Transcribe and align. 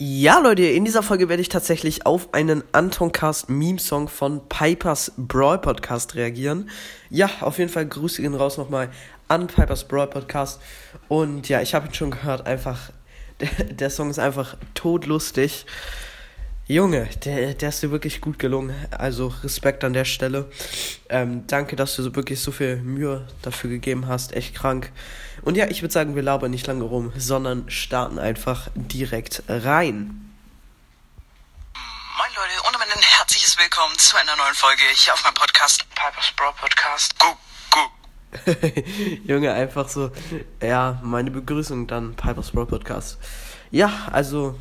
Ja, 0.00 0.38
Leute, 0.38 0.62
in 0.62 0.84
dieser 0.84 1.02
Folge 1.02 1.28
werde 1.28 1.42
ich 1.42 1.48
tatsächlich 1.48 2.06
auf 2.06 2.32
einen 2.32 2.62
Antoncast 2.70 3.50
Meme-Song 3.50 4.06
von 4.06 4.48
Pipers 4.48 5.10
Brawl 5.16 5.58
Podcast 5.58 6.14
reagieren. 6.14 6.70
Ja, 7.10 7.28
auf 7.40 7.58
jeden 7.58 7.68
Fall 7.68 7.84
Grüße 7.84 8.22
gehen 8.22 8.36
raus 8.36 8.58
nochmal 8.58 8.90
an 9.26 9.48
Pipers 9.48 9.88
Brawl 9.88 10.06
Podcast. 10.06 10.60
Und 11.08 11.48
ja, 11.48 11.62
ich 11.62 11.74
habe 11.74 11.88
ihn 11.88 11.94
schon 11.94 12.12
gehört, 12.12 12.46
einfach, 12.46 12.92
der, 13.40 13.64
der 13.64 13.90
Song 13.90 14.08
ist 14.08 14.20
einfach 14.20 14.56
todlustig. 14.74 15.66
Junge, 16.70 17.06
der, 17.24 17.54
der 17.54 17.70
ist 17.70 17.82
dir 17.82 17.90
wirklich 17.90 18.20
gut 18.20 18.38
gelungen. 18.38 18.76
Also 18.90 19.28
Respekt 19.42 19.84
an 19.84 19.94
der 19.94 20.04
Stelle. 20.04 20.52
Ähm, 21.08 21.46
danke, 21.46 21.76
dass 21.76 21.96
du 21.96 22.02
so 22.02 22.14
wirklich 22.14 22.42
so 22.42 22.52
viel 22.52 22.76
Mühe 22.76 23.26
dafür 23.40 23.70
gegeben 23.70 24.06
hast. 24.06 24.34
Echt 24.34 24.54
krank. 24.54 24.92
Und 25.40 25.56
ja, 25.56 25.68
ich 25.68 25.80
würde 25.80 25.94
sagen, 25.94 26.14
wir 26.14 26.22
labern 26.22 26.50
nicht 26.50 26.66
lange 26.66 26.84
rum, 26.84 27.10
sondern 27.16 27.70
starten 27.70 28.18
einfach 28.18 28.68
direkt 28.74 29.44
rein. 29.48 30.30
Moin 32.18 32.30
Leute 32.36 32.68
und 32.68 32.76
ein 32.76 33.02
herzliches 33.16 33.56
Willkommen 33.56 33.96
zu 33.96 34.18
einer 34.18 34.36
neuen 34.36 34.54
Folge 34.54 34.82
hier 34.92 35.14
auf 35.14 35.24
meinem 35.24 35.32
Podcast, 35.32 35.86
Piper's 35.94 36.32
Bro 36.36 36.52
Podcast. 36.60 37.18
Go, 37.18 37.38
go. 37.70 38.52
Junge, 39.24 39.54
einfach 39.54 39.88
so, 39.88 40.10
ja, 40.62 41.00
meine 41.02 41.30
Begrüßung 41.30 41.86
dann 41.86 42.14
Piper's 42.14 42.50
Bro 42.50 42.66
Podcast. 42.66 43.16
Ja, 43.70 44.08
also, 44.12 44.60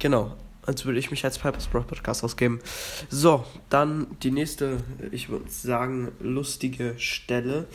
genau, 0.00 0.36
als 0.68 0.84
würde 0.84 0.98
ich 0.98 1.10
mich 1.10 1.24
als 1.24 1.38
Piper's 1.38 1.66
Bro 1.66 1.84
Podcast 1.84 2.22
ausgeben. 2.22 2.60
So, 3.08 3.44
dann 3.70 4.06
die 4.22 4.30
nächste, 4.30 4.84
ich 5.10 5.30
würde 5.30 5.50
sagen, 5.50 6.12
lustige 6.20 6.94
Stelle. 6.98 7.66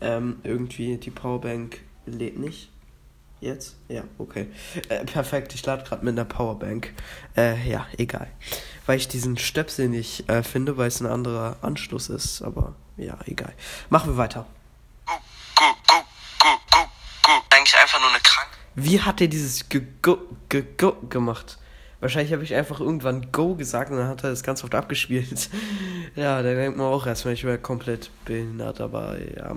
Ähm, 0.00 0.40
irgendwie 0.42 0.96
die 0.96 1.10
Powerbank 1.10 1.78
lädt 2.06 2.38
nicht. 2.38 2.70
Jetzt? 3.40 3.76
Ja, 3.88 4.02
okay. 4.18 4.48
Äh, 4.88 5.04
perfekt, 5.04 5.54
ich 5.54 5.64
lade 5.64 5.84
gerade 5.84 6.04
mit 6.04 6.12
einer 6.12 6.24
Powerbank. 6.24 6.92
Äh, 7.36 7.70
ja, 7.70 7.86
egal. 7.96 8.28
Weil 8.84 8.98
ich 8.98 9.06
diesen 9.06 9.38
Stöpsel 9.38 9.88
nicht 9.88 10.28
äh, 10.28 10.42
finde, 10.42 10.76
weil 10.76 10.88
es 10.88 11.00
ein 11.00 11.06
anderer 11.06 11.56
Anschluss 11.62 12.08
ist. 12.08 12.42
Aber 12.42 12.74
ja, 12.96 13.16
egal. 13.26 13.52
Machen 13.90 14.14
wir 14.14 14.16
weiter. 14.16 14.46
Eigentlich 17.50 17.76
einfach 17.80 18.00
nur 18.00 18.10
eine 18.10 18.20
Krank. 18.20 18.48
Wie 18.74 19.00
hat 19.00 19.20
er 19.20 19.28
dieses 19.28 19.68
Go, 19.68 20.18
Go 20.76 20.92
gemacht? 21.08 21.59
Wahrscheinlich 22.00 22.32
habe 22.32 22.42
ich 22.42 22.54
einfach 22.54 22.80
irgendwann 22.80 23.30
Go 23.30 23.54
gesagt 23.54 23.90
und 23.90 23.98
dann 23.98 24.08
hat 24.08 24.24
er 24.24 24.30
das 24.30 24.42
ganz 24.42 24.64
oft 24.64 24.74
abgespielt. 24.74 25.50
ja, 26.16 26.42
da 26.42 26.54
denkt 26.54 26.78
man 26.78 26.86
auch 26.86 27.06
erstmal, 27.06 27.34
ich 27.34 27.44
wäre 27.44 27.58
komplett 27.58 28.10
behindert, 28.24 28.80
aber 28.80 29.18
ja, 29.18 29.54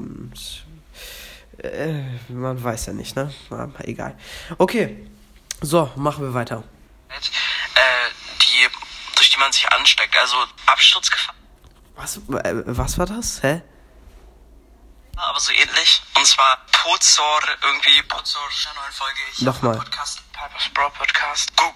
äh, 1.60 2.04
man 2.30 2.62
weiß 2.62 2.88
ja 2.88 2.94
nicht, 2.94 3.16
ne? 3.16 3.34
Aber 3.50 3.88
egal. 3.88 4.18
Okay, 4.58 5.08
so, 5.62 5.90
machen 5.96 6.26
wir 6.26 6.34
weiter. 6.34 6.64
Äh, 7.10 8.10
die, 8.42 8.68
durch 9.16 9.30
die 9.30 9.40
man 9.40 9.52
sich 9.52 9.72
ansteckt, 9.72 10.18
also 10.18 10.36
Absturzgefahr. 10.66 11.36
Was, 11.96 12.18
äh, 12.18 12.64
was 12.66 12.98
war 12.98 13.06
das? 13.06 13.42
Hä? 13.44 13.62
Aber 15.16 15.40
so 15.40 15.52
ähnlich. 15.52 16.02
Und 16.18 16.26
zwar 16.26 16.58
Pozor, 16.72 17.40
irgendwie 17.62 18.02
Pozor, 18.04 18.42
einer 18.72 18.82
neuen 18.82 18.92
Folge. 18.92 19.20
hier 19.34 19.50
auf 19.50 19.62
Nochmal. 19.62 19.78
Podcast, 19.78 20.22
Piper's 20.34 20.70
Bro 20.74 20.90
Podcast. 20.90 21.56
Go, 21.56 21.72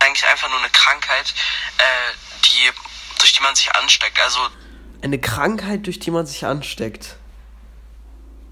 Eigentlich 0.00 0.26
einfach 0.26 0.48
nur 0.48 0.58
eine 0.58 0.70
Krankheit, 0.70 1.34
äh, 1.78 2.12
die, 2.44 2.70
durch 3.18 3.32
die 3.32 3.42
man 3.42 3.54
sich 3.54 3.74
ansteckt. 3.74 4.20
Also 4.20 4.38
Eine 5.02 5.18
Krankheit, 5.18 5.86
durch 5.86 5.98
die 5.98 6.10
man 6.10 6.26
sich 6.26 6.46
ansteckt. 6.46 7.16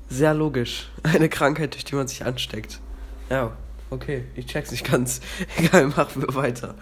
Sehr 0.08 0.34
logisch. 0.34 0.88
Eine 1.02 1.28
Krankheit, 1.28 1.74
durch 1.74 1.84
die 1.84 1.94
man 1.94 2.08
sich 2.08 2.24
ansteckt. 2.24 2.80
Ja, 3.30 3.56
okay, 3.90 4.26
ich 4.34 4.46
check's 4.46 4.70
nicht 4.70 4.84
ganz. 4.84 5.20
Egal, 5.56 5.86
machen 5.86 6.22
wir 6.22 6.34
weiter. 6.34 6.74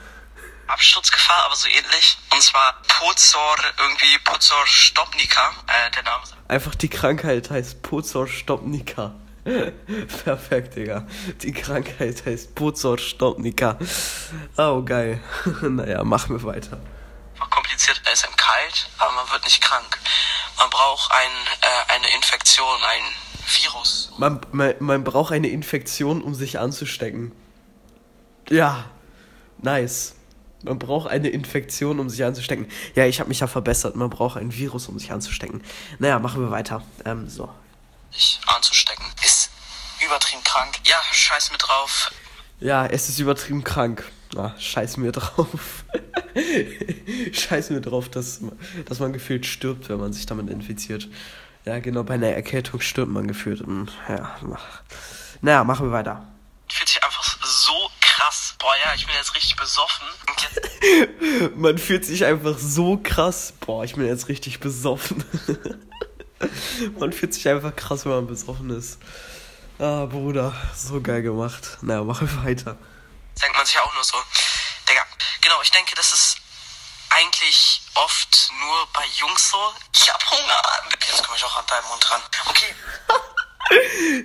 Absturzgefahr, 0.66 1.44
aber 1.44 1.56
so 1.56 1.68
ähnlich. 1.68 2.18
Und 2.32 2.42
zwar 2.42 2.80
Pozor, 2.88 3.56
irgendwie 3.78 4.18
Pozor 4.24 4.66
Stopnika, 4.66 5.52
äh, 5.66 5.90
der 5.92 6.02
Name. 6.02 6.24
Einfach 6.48 6.74
die 6.74 6.88
Krankheit 6.88 7.50
heißt 7.50 7.82
Pozor 7.82 8.26
Stopnika. 8.26 9.14
Perfekt, 10.24 10.76
Digga. 10.76 11.06
Die 11.42 11.52
Krankheit 11.52 12.24
heißt 12.24 12.54
Pozor 12.54 12.98
Stopnika. 12.98 13.76
Oh, 14.56 14.82
geil. 14.82 15.20
naja, 15.62 16.04
machen 16.04 16.36
wir 16.36 16.44
weiter. 16.44 16.78
kompliziert, 17.50 18.00
er 18.04 18.12
ist 18.12 18.24
einem 18.24 18.36
kalt, 18.36 18.88
aber 18.98 19.12
man 19.14 19.30
wird 19.32 19.44
nicht 19.44 19.60
krank. 19.60 19.98
Man 20.58 20.70
braucht 20.70 21.10
ein, 21.12 21.30
äh, 21.60 21.94
eine 21.94 22.14
Infektion, 22.14 22.78
ein 22.84 23.02
Virus. 23.46 24.12
Man, 24.18 24.40
man, 24.52 24.74
man 24.78 25.04
braucht 25.04 25.32
eine 25.32 25.48
Infektion, 25.48 26.22
um 26.22 26.34
sich 26.34 26.60
anzustecken. 26.60 27.32
Ja, 28.48 28.84
nice. 29.58 30.14
Man 30.62 30.78
braucht 30.78 31.10
eine 31.10 31.28
Infektion, 31.28 31.98
um 31.98 32.08
sich 32.08 32.24
anzustecken. 32.24 32.68
Ja, 32.94 33.06
ich 33.06 33.18
habe 33.18 33.28
mich 33.28 33.40
ja 33.40 33.48
verbessert. 33.48 33.96
Man 33.96 34.10
braucht 34.10 34.36
ein 34.36 34.54
Virus, 34.54 34.86
um 34.86 34.98
sich 35.00 35.10
anzustecken. 35.10 35.64
Naja, 35.98 36.20
machen 36.20 36.40
wir 36.40 36.52
weiter. 36.52 36.84
Ähm, 37.04 37.28
so. 37.28 37.50
Sich 38.12 38.40
anzustecken. 38.46 39.04
Ist 39.24 39.50
übertrieben 40.04 40.44
krank. 40.44 40.78
Ja, 40.84 40.96
scheiß 41.12 41.50
mit 41.50 41.62
drauf. 41.62 42.12
Ja, 42.60 42.86
es 42.86 43.08
ist 43.08 43.18
übertrieben 43.18 43.64
krank. 43.64 44.04
Ah, 44.36 44.52
scheiß 44.58 44.96
mir 44.98 45.12
drauf. 45.12 45.84
scheiß 47.32 47.70
mir 47.70 47.80
drauf, 47.80 48.08
dass, 48.08 48.40
dass 48.86 48.98
man 49.00 49.12
gefühlt 49.12 49.46
stirbt, 49.46 49.88
wenn 49.88 49.98
man 49.98 50.12
sich 50.12 50.26
damit 50.26 50.48
infiziert. 50.48 51.08
Ja, 51.64 51.78
genau, 51.78 52.02
bei 52.02 52.14
einer 52.14 52.28
Erkältung 52.28 52.80
stirbt 52.80 53.10
man 53.10 53.26
gefühlt. 53.26 53.60
Und, 53.60 53.90
ja, 54.08 54.36
mach. 54.42 54.64
Naja, 55.40 55.64
machen 55.64 55.86
wir 55.86 55.92
weiter. 55.92 56.26
Fühlt 56.68 56.88
sich 56.88 57.02
einfach 57.02 57.24
so 57.44 57.90
krass. 58.00 58.54
Boah, 58.58 58.74
ja, 58.84 58.94
ich 58.94 59.06
bin 59.06 59.14
jetzt 59.14 59.34
richtig 59.34 59.56
besoffen. 59.56 60.06
Jetzt 60.40 61.56
Man 61.56 61.78
fühlt 61.78 62.04
sich 62.04 62.24
einfach 62.24 62.58
so 62.58 62.98
krass. 63.02 63.54
Boah, 63.60 63.84
ich 63.84 63.94
bin 63.94 64.06
jetzt 64.06 64.28
richtig 64.28 64.60
besoffen. 64.60 65.24
man 66.98 67.12
fühlt 67.12 67.34
sich 67.34 67.48
einfach 67.48 67.74
krass, 67.74 68.04
wenn 68.04 68.12
man 68.12 68.26
besoffen 68.26 68.70
ist. 68.70 68.98
Ah, 69.78 70.06
Bruder, 70.06 70.54
so 70.76 71.00
geil 71.00 71.22
gemacht. 71.22 71.78
Naja, 71.82 72.04
machen 72.04 72.28
wir 72.30 72.44
weiter. 72.50 72.76
denkt 73.42 73.56
man 73.56 73.66
sich 73.66 73.78
auch 73.78 73.94
nur 73.94 74.04
so, 74.04 74.16
Digga. 74.88 75.02
Genau, 75.40 75.56
ich 75.62 75.70
denke, 75.70 75.94
das 75.96 76.12
ist 76.12 76.36
eigentlich 77.10 77.82
oft 77.94 78.50
nur 78.60 78.88
bei 78.94 79.04
Jungs 79.18 79.50
so. 79.50 79.58
Ich 79.94 80.12
hab 80.12 80.24
Hunger. 80.30 80.62
Jetzt 81.08 81.24
komme 81.24 81.36
ich 81.36 81.44
auch 81.44 81.56
an 81.56 81.64
deinem 81.66 81.88
Mund 81.88 82.10
ran. 82.10 82.20
Okay. 82.48 82.74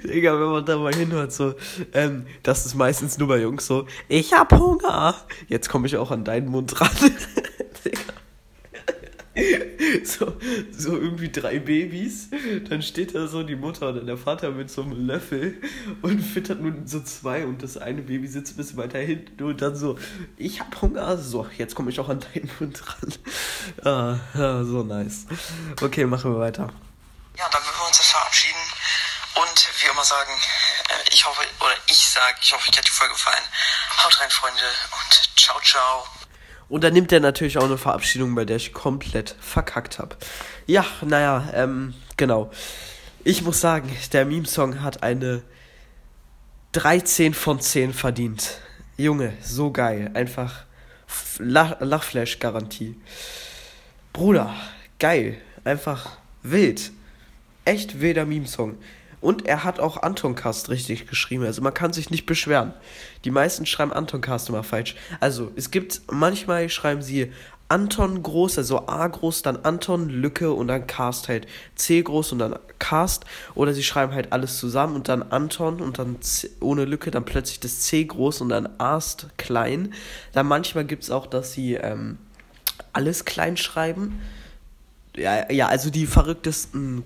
Digga, 0.07 0.34
wenn 0.34 0.51
man 0.51 0.66
da 0.66 0.78
mal 0.78 0.94
hinhört, 0.94 1.31
so, 1.31 1.55
ähm, 1.94 2.28
das 2.44 2.66
ist 2.66 2.75
meistens 2.75 3.17
nur 3.17 3.28
bei 3.28 3.38
Jungs 3.38 3.66
so, 3.66 3.88
ich 4.07 4.34
hab 4.34 4.51
Hunger. 4.51 5.16
Jetzt 5.47 5.69
komme 5.69 5.88
ich 5.88 5.97
auch 5.97 6.11
an 6.11 6.23
deinen 6.23 6.49
Mund 6.49 6.79
ran. 6.79 6.89
So, 10.18 10.38
so 10.72 10.97
irgendwie 10.97 11.29
drei 11.29 11.59
Babys, 11.59 12.29
dann 12.69 12.81
steht 12.81 13.13
da 13.13 13.28
so 13.28 13.44
die 13.44 13.56
Mutter 13.56 13.90
oder 13.90 14.01
der 14.01 14.18
Vater 14.18 14.51
mit 14.51 14.72
so 14.72 14.81
einem 14.81 15.06
Löffel 15.06 15.62
und 16.01 16.22
füttert 16.22 16.62
nun 16.62 16.88
so 16.88 17.01
zwei 17.01 17.45
und 17.45 17.62
das 17.62 17.78
eine 17.78 18.01
Baby 18.01 18.28
sitzt 18.28 18.53
ein 18.53 18.57
bisschen 18.57 18.78
weiter 18.78 19.00
hinten 19.00 19.44
und 19.44 19.62
dann 19.62 19.75
so, 19.75 20.00
ich 20.38 20.59
hab 20.62 20.81
Hunger. 20.81 21.17
So, 21.17 21.47
jetzt 21.57 21.75
komme 21.75 21.91
ich 21.91 22.00
auch 22.00 22.09
an 22.09 22.22
deinen 22.22 22.50
Mund 22.59 22.81
ran. 22.88 23.13
Ah, 23.84 24.40
ah, 24.40 24.63
so 24.63 24.84
nice. 24.84 25.25
Okay, 25.81 26.06
machen 26.06 26.34
wir 26.34 26.40
weiter. 26.40 26.72
Ja, 27.38 27.50
dann 27.51 27.63
würden 27.63 27.78
wir 27.78 27.88
uns 27.88 27.97
jetzt 27.97 28.12
verabschieden. 28.12 28.59
Und 29.35 29.69
wie 29.81 29.91
immer 29.91 30.03
sagen, 30.03 30.31
äh, 30.90 31.13
ich 31.13 31.25
hoffe, 31.25 31.41
oder 31.59 31.75
ich 31.88 32.07
sage, 32.07 32.38
ich 32.41 32.53
hoffe, 32.53 32.69
euch 32.69 32.78
hat 32.78 32.88
die 32.88 32.91
Folge 32.91 33.13
gefallen. 33.13 33.44
Haut 34.03 34.19
rein, 34.19 34.31
Freunde, 34.31 34.63
und 34.91 35.38
ciao, 35.38 35.59
ciao. 35.62 36.07
Und 36.69 36.83
dann 36.83 36.94
nimmt 36.94 37.11
er 37.11 37.19
natürlich 37.19 37.57
auch 37.57 37.66
eine 37.66 37.78
Verabschiedung, 37.78 38.35
bei 38.35 38.45
der 38.45 38.57
ich 38.57 38.73
komplett 38.73 39.35
verkackt 39.39 40.00
habe. 40.00 40.16
Ja, 40.66 40.85
naja, 41.01 41.50
ähm, 41.53 41.94
genau. 42.17 42.51
Ich 43.23 43.41
muss 43.41 43.61
sagen, 43.61 43.89
der 44.13 44.25
Meme-Song 44.25 44.81
hat 44.81 45.03
eine 45.03 45.44
13 46.73 47.33
von 47.33 47.59
10 47.59 47.94
verdient. 47.94 48.59
Junge, 48.97 49.34
so 49.41 49.72
geil. 49.72 50.11
Einfach 50.14 50.66
Lachflash-Garantie. 51.40 52.96
Bruder, 54.11 54.53
geil. 54.99 55.37
Einfach 55.63 56.17
wild. 56.43 56.91
Echt 57.66 58.02
wilder 58.02 58.25
Meme-Song. 58.25 58.78
Und 59.19 59.47
er 59.47 59.64
hat 59.64 59.79
auch 59.79 60.03
Antoncast 60.03 60.69
richtig 60.69 61.08
geschrieben. 61.08 61.43
Also 61.43 61.61
man 61.61 61.73
kann 61.73 61.91
sich 61.91 62.09
nicht 62.11 62.25
beschweren. 62.25 62.73
Die 63.23 63.31
meisten 63.31 63.66
schreiben 63.66 63.91
Antoncast 63.91 64.49
immer 64.49 64.64
falsch. 64.64 64.96
Also 65.19 65.52
es 65.55 65.72
gibt, 65.72 66.02
manchmal 66.11 66.69
schreiben 66.69 67.02
sie 67.02 67.31
Anton 67.69 68.23
groß, 68.23 68.59
also 68.59 68.87
A 68.87 69.05
groß, 69.05 69.41
dann 69.41 69.58
Anton, 69.58 70.09
Lücke 70.09 70.53
und 70.53 70.67
dann 70.67 70.87
Cast 70.87 71.28
halt. 71.28 71.47
C 71.75 72.02
groß 72.02 72.31
und 72.31 72.40
dann 72.40 72.58
Cast. 72.79 73.25
Oder 73.55 73.73
sie 73.73 73.84
schreiben 73.84 74.14
halt 74.14 74.31
alles 74.31 74.58
zusammen 74.58 74.96
und 74.96 75.09
dann 75.09 75.23
Anton 75.23 75.81
und 75.81 75.99
dann 75.99 76.22
C, 76.22 76.49
ohne 76.61 76.85
Lücke, 76.85 77.11
dann 77.11 77.25
plötzlich 77.25 77.59
das 77.59 77.81
C 77.81 78.05
groß 78.05 78.41
und 78.41 78.49
dann 78.49 78.70
Ast 78.78 79.28
klein. 79.37 79.93
Dann 80.31 80.47
manchmal 80.47 80.85
gibt 80.85 81.03
es 81.03 81.11
auch, 81.11 81.25
dass 81.25 81.53
sie 81.53 81.73
ähm, 81.73 82.20
alles 82.93 83.25
klein 83.25 83.58
schreiben. 83.58 84.22
Ja, 85.16 85.52
ja, 85.52 85.67
also 85.67 85.90
die 85.90 86.05
verrücktesten 86.05 87.03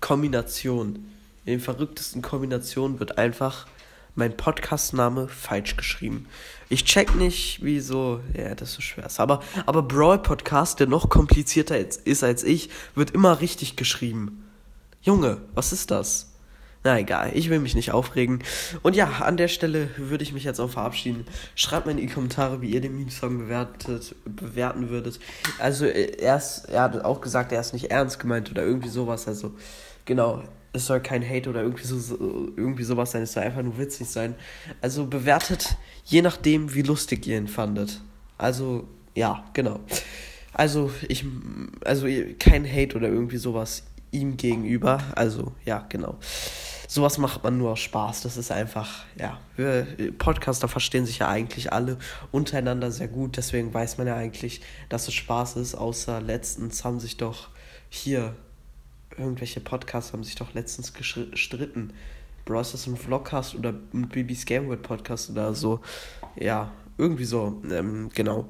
Kombinationen. 0.00 1.19
In 1.50 1.56
den 1.58 1.64
verrücktesten 1.64 2.22
Kombinationen 2.22 3.00
wird 3.00 3.18
einfach 3.18 3.66
mein 4.14 4.36
Podcast-Name 4.36 5.26
falsch 5.26 5.76
geschrieben. 5.76 6.28
Ich 6.68 6.84
check 6.84 7.16
nicht, 7.16 7.58
wieso, 7.60 8.20
ja, 8.38 8.54
das 8.54 8.74
so 8.74 8.80
schwer 8.80 9.06
ist. 9.06 9.18
Aber, 9.18 9.40
aber 9.66 9.82
Brawl 9.82 10.20
Podcast, 10.20 10.78
der 10.78 10.86
noch 10.86 11.08
komplizierter 11.08 11.76
ist 11.76 12.22
als 12.22 12.44
ich, 12.44 12.70
wird 12.94 13.10
immer 13.10 13.40
richtig 13.40 13.74
geschrieben. 13.74 14.48
Junge, 15.02 15.38
was 15.52 15.72
ist 15.72 15.90
das? 15.90 16.29
Na 16.82 16.98
egal, 16.98 17.32
ich 17.34 17.50
will 17.50 17.60
mich 17.60 17.74
nicht 17.74 17.92
aufregen. 17.92 18.42
Und 18.80 18.96
ja, 18.96 19.06
an 19.20 19.36
der 19.36 19.48
Stelle 19.48 19.90
würde 19.98 20.24
ich 20.24 20.32
mich 20.32 20.44
jetzt 20.44 20.60
auch 20.60 20.70
verabschieden. 20.70 21.26
Schreibt 21.54 21.84
mir 21.84 21.92
in 21.92 21.98
die 21.98 22.06
Kommentare, 22.06 22.62
wie 22.62 22.70
ihr 22.70 22.80
den 22.80 22.96
Meme-Song 22.96 23.38
bewertet, 23.38 24.14
bewerten 24.24 24.88
würdet. 24.88 25.20
Also 25.58 25.84
er, 25.84 26.36
ist, 26.36 26.64
er 26.70 26.82
hat 26.82 27.04
auch 27.04 27.20
gesagt, 27.20 27.52
er 27.52 27.60
ist 27.60 27.74
nicht 27.74 27.90
ernst 27.90 28.18
gemeint 28.18 28.50
oder 28.50 28.62
irgendwie 28.62 28.88
sowas. 28.88 29.28
Also 29.28 29.52
genau, 30.06 30.42
es 30.72 30.86
soll 30.86 31.00
kein 31.00 31.22
Hate 31.22 31.50
oder 31.50 31.62
irgendwie, 31.62 31.84
so, 31.84 31.96
irgendwie 32.56 32.84
sowas 32.84 33.10
sein. 33.10 33.22
Es 33.22 33.34
soll 33.34 33.42
einfach 33.42 33.62
nur 33.62 33.76
witzig 33.76 34.08
sein. 34.08 34.34
Also 34.80 35.06
bewertet 35.06 35.76
je 36.06 36.22
nachdem, 36.22 36.74
wie 36.74 36.82
lustig 36.82 37.26
ihr 37.26 37.36
ihn 37.36 37.48
fandet. 37.48 38.00
Also 38.38 38.88
ja, 39.14 39.44
genau. 39.52 39.80
Also 40.54 40.90
ich, 41.08 41.26
also 41.84 42.06
kein 42.38 42.66
Hate 42.66 42.96
oder 42.96 43.08
irgendwie 43.08 43.36
sowas 43.36 43.82
ihm 44.10 44.36
gegenüber. 44.36 45.02
Also 45.14 45.52
ja, 45.64 45.86
genau 45.88 46.18
sowas 46.90 47.18
macht 47.18 47.44
man 47.44 47.56
nur 47.56 47.70
aus 47.70 47.80
Spaß. 47.80 48.22
Das 48.22 48.36
ist 48.36 48.50
einfach, 48.50 49.04
ja, 49.16 49.38
wir 49.56 49.86
Podcaster 50.18 50.66
verstehen 50.66 51.06
sich 51.06 51.20
ja 51.20 51.28
eigentlich 51.28 51.72
alle 51.72 51.98
untereinander 52.32 52.90
sehr 52.90 53.06
gut. 53.06 53.36
Deswegen 53.36 53.72
weiß 53.72 53.98
man 53.98 54.08
ja 54.08 54.16
eigentlich, 54.16 54.60
dass 54.88 55.06
es 55.06 55.14
Spaß 55.14 55.56
ist. 55.56 55.76
Außer 55.76 56.20
letztens 56.20 56.84
haben 56.84 56.98
sich 56.98 57.16
doch 57.16 57.48
hier 57.88 58.34
irgendwelche 59.16 59.60
Podcasts 59.60 60.12
haben 60.12 60.24
sich 60.24 60.34
doch 60.34 60.52
letztens 60.54 60.92
gestritten. 60.92 61.92
Bros 62.44 62.86
ein 62.86 62.96
Vlogcast 62.96 63.54
oder 63.54 63.74
ein 63.94 64.08
Babys 64.08 64.44
Game 64.44 64.66
World 64.66 64.82
Podcast 64.82 65.30
oder 65.30 65.54
so. 65.54 65.80
Ja, 66.34 66.72
irgendwie 66.98 67.24
so. 67.24 67.62
Ähm, 67.70 68.10
genau. 68.12 68.48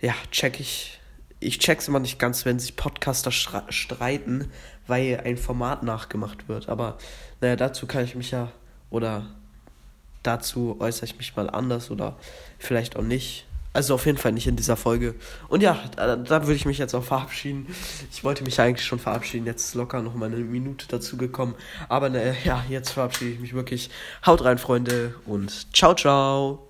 Ja, 0.00 0.14
check 0.30 0.60
ich. 0.60 0.99
Ich 1.40 1.58
check's 1.58 1.88
immer 1.88 2.00
nicht 2.00 2.18
ganz, 2.18 2.44
wenn 2.44 2.58
sich 2.58 2.76
Podcaster 2.76 3.32
streiten, 3.32 4.50
weil 4.86 5.22
ein 5.24 5.38
Format 5.38 5.82
nachgemacht 5.82 6.48
wird. 6.48 6.68
Aber 6.68 6.98
naja, 7.40 7.56
dazu 7.56 7.86
kann 7.86 8.04
ich 8.04 8.14
mich 8.14 8.30
ja, 8.30 8.52
oder 8.90 9.26
dazu 10.22 10.76
äußere 10.80 11.06
ich 11.06 11.16
mich 11.16 11.34
mal 11.36 11.48
anders 11.48 11.90
oder 11.90 12.16
vielleicht 12.58 12.96
auch 12.96 13.02
nicht. 13.02 13.46
Also 13.72 13.94
auf 13.94 14.04
jeden 14.04 14.18
Fall 14.18 14.32
nicht 14.32 14.48
in 14.48 14.56
dieser 14.56 14.76
Folge. 14.76 15.14
Und 15.48 15.62
ja, 15.62 15.78
da, 15.94 16.16
da 16.16 16.42
würde 16.42 16.54
ich 16.54 16.66
mich 16.66 16.78
jetzt 16.78 16.92
auch 16.92 17.04
verabschieden. 17.04 17.68
Ich 18.10 18.24
wollte 18.24 18.42
mich 18.42 18.60
eigentlich 18.60 18.84
schon 18.84 18.98
verabschieden. 18.98 19.46
Jetzt 19.46 19.66
ist 19.66 19.74
locker 19.74 20.02
noch 20.02 20.16
mal 20.16 20.26
eine 20.26 20.38
Minute 20.38 20.86
dazu 20.88 21.16
gekommen. 21.16 21.54
Aber 21.88 22.08
ne, 22.08 22.34
ja, 22.44 22.64
jetzt 22.68 22.90
verabschiede 22.90 23.30
ich 23.30 23.38
mich 23.38 23.54
wirklich. 23.54 23.88
Haut 24.26 24.44
rein, 24.44 24.58
Freunde. 24.58 25.14
Und 25.24 25.74
ciao, 25.74 25.94
ciao. 25.94 26.69